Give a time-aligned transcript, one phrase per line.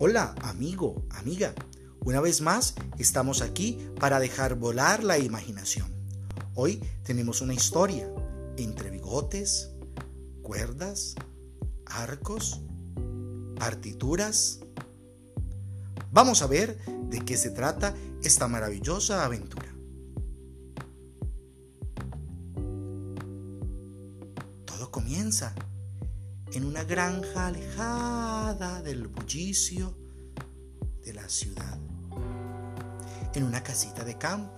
[0.00, 1.52] Hola, amigo, amiga.
[2.04, 5.92] Una vez más, estamos aquí para dejar volar la imaginación.
[6.54, 8.08] Hoy tenemos una historia
[8.56, 9.72] entre bigotes,
[10.40, 11.16] cuerdas,
[11.84, 12.60] arcos,
[13.56, 14.60] partituras.
[16.12, 16.78] Vamos a ver
[17.10, 17.92] de qué se trata
[18.22, 19.74] esta maravillosa aventura.
[24.64, 25.56] Todo comienza
[26.54, 29.94] en una granja alejada del bullicio
[31.04, 31.78] de la ciudad,
[33.34, 34.52] en una casita de campo,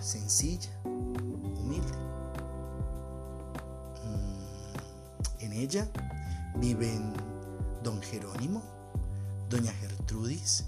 [0.00, 1.98] sencilla, humilde.
[4.04, 5.88] Mm, en ella
[6.56, 7.12] viven
[7.82, 8.62] don Jerónimo,
[9.50, 10.64] doña Gertrudis,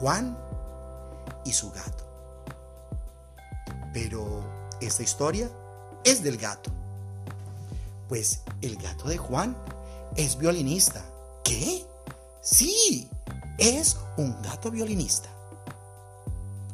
[0.00, 0.36] Juan
[1.44, 2.04] y su gato.
[3.92, 4.44] Pero
[4.80, 5.50] esta historia
[6.04, 6.77] es del gato.
[8.08, 9.56] Pues el gato de Juan
[10.16, 11.04] es violinista.
[11.44, 11.84] ¿Qué?
[12.42, 13.08] Sí,
[13.58, 15.28] es un gato violinista.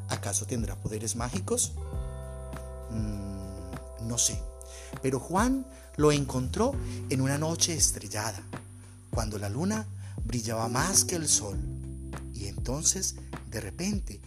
[0.09, 1.73] ¿Acaso tendrá poderes mágicos?
[2.91, 4.41] Mm, no sé.
[5.03, 6.73] Pero Juan lo encontró
[7.11, 8.43] en una noche estrellada,
[9.11, 9.87] cuando la luna
[10.25, 11.59] brillaba más que el sol.
[12.33, 13.17] Y entonces,
[13.51, 14.21] de repente,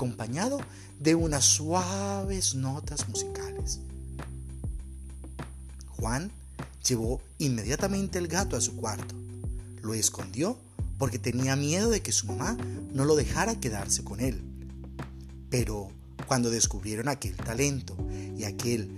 [0.00, 0.58] acompañado
[0.98, 3.80] de unas suaves notas musicales.
[5.90, 6.32] Juan
[6.88, 9.14] llevó inmediatamente el gato a su cuarto.
[9.82, 10.56] Lo escondió
[10.96, 12.56] porque tenía miedo de que su mamá
[12.94, 14.40] no lo dejara quedarse con él.
[15.50, 15.90] Pero
[16.26, 17.94] cuando descubrieron aquel talento
[18.38, 18.88] y aquel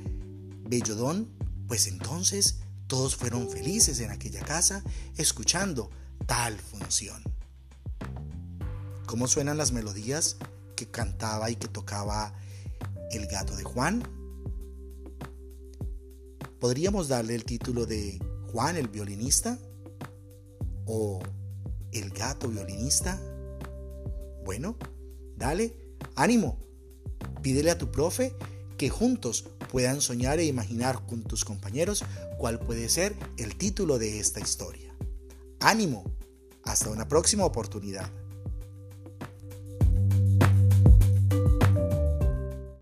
[0.69, 1.27] bellodón,
[1.67, 4.85] pues entonces todos fueron felices en aquella casa
[5.17, 5.91] escuchando
[6.27, 7.25] tal función.
[9.07, 10.37] ¿Cómo suenan las melodías
[10.75, 12.35] que cantaba y que tocaba
[13.11, 14.03] el gato de Juan?
[16.61, 18.19] ¿Podríamos darle el título de
[18.53, 19.59] Juan el violinista?
[20.87, 21.21] ¿O
[21.93, 23.21] el gato violinista?
[24.45, 24.77] Bueno,
[25.37, 25.77] dale,
[26.15, 26.59] ánimo.
[27.43, 28.35] Pídele a tu profe
[28.79, 32.05] que juntos puedan soñar e imaginar con tus compañeros
[32.39, 34.95] cuál puede ser el título de esta historia.
[35.61, 36.05] Ánimo.
[36.65, 38.09] Hasta una próxima oportunidad.